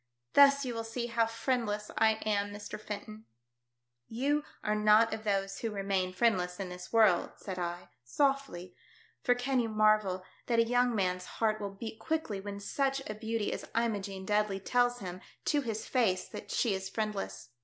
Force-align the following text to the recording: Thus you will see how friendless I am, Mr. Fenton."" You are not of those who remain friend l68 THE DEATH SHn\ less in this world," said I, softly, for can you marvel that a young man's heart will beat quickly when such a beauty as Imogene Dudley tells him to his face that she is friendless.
Thus 0.33 0.65
you 0.65 0.73
will 0.73 0.83
see 0.83 1.05
how 1.05 1.27
friendless 1.27 1.91
I 1.95 2.13
am, 2.25 2.49
Mr. 2.51 2.79
Fenton."" 2.81 3.25
You 4.07 4.43
are 4.63 4.73
not 4.73 5.13
of 5.13 5.23
those 5.23 5.59
who 5.59 5.69
remain 5.69 6.11
friend 6.11 6.33
l68 6.37 6.37
THE 6.37 6.41
DEATH 6.41 6.43
SHn\ 6.43 6.49
less 6.49 6.59
in 6.59 6.69
this 6.69 6.91
world," 6.93 7.31
said 7.35 7.59
I, 7.59 7.89
softly, 8.03 8.75
for 9.21 9.35
can 9.35 9.59
you 9.59 9.69
marvel 9.69 10.25
that 10.47 10.57
a 10.57 10.63
young 10.65 10.95
man's 10.95 11.25
heart 11.37 11.61
will 11.61 11.75
beat 11.75 11.99
quickly 11.99 12.41
when 12.41 12.59
such 12.59 13.07
a 13.07 13.13
beauty 13.13 13.53
as 13.53 13.69
Imogene 13.75 14.25
Dudley 14.25 14.59
tells 14.59 15.01
him 15.01 15.21
to 15.45 15.61
his 15.61 15.85
face 15.85 16.27
that 16.29 16.49
she 16.49 16.73
is 16.73 16.89
friendless. 16.89 17.49